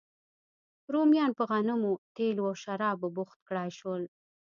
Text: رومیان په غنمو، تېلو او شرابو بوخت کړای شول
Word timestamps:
رومیان 0.93 1.31
په 1.37 1.43
غنمو، 1.49 1.93
تېلو 2.15 2.43
او 2.49 2.55
شرابو 2.63 3.07
بوخت 3.15 3.39
کړای 3.47 3.69
شول 3.79 4.03